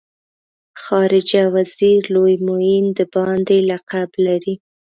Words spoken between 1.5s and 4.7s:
وزیر لوی معین د باندې لقب لري.